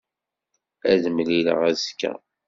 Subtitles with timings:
[0.91, 2.11] Ad t-mlileɣ azekka.